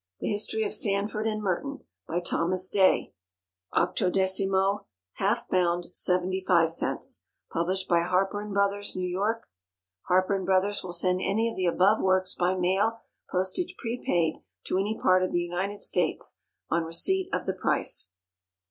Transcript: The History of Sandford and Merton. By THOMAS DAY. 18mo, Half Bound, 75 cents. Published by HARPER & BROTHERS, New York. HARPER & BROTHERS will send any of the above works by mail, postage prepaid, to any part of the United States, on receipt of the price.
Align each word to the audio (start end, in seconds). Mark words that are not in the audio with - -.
The 0.19 0.29
History 0.31 0.63
of 0.63 0.73
Sandford 0.73 1.27
and 1.27 1.43
Merton. 1.43 1.83
By 2.07 2.21
THOMAS 2.21 2.71
DAY. 2.71 3.13
18mo, 3.75 4.85
Half 5.17 5.47
Bound, 5.47 5.89
75 5.95 6.71
cents. 6.71 7.25
Published 7.53 7.87
by 7.87 7.99
HARPER 7.99 8.43
& 8.49 8.51
BROTHERS, 8.51 8.95
New 8.95 9.07
York. 9.07 9.43
HARPER 10.07 10.41
& 10.41 10.43
BROTHERS 10.43 10.83
will 10.83 10.91
send 10.91 11.21
any 11.21 11.47
of 11.47 11.55
the 11.55 11.67
above 11.67 12.01
works 12.01 12.33
by 12.33 12.55
mail, 12.55 13.01
postage 13.29 13.75
prepaid, 13.77 14.37
to 14.63 14.79
any 14.79 14.97
part 14.99 15.21
of 15.21 15.31
the 15.33 15.39
United 15.39 15.77
States, 15.77 16.39
on 16.71 16.83
receipt 16.83 17.29
of 17.31 17.45
the 17.45 17.53
price. 17.53 18.09